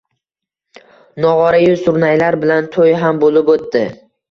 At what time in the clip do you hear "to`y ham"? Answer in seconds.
2.79-3.23